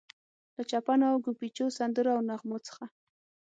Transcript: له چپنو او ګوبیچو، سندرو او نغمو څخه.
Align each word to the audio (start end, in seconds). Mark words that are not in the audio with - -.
له 0.55 0.61
چپنو 0.69 1.05
او 1.11 1.17
ګوبیچو، 1.25 1.65
سندرو 1.77 2.09
او 2.15 2.21
نغمو 2.29 2.57
څخه. 2.67 2.83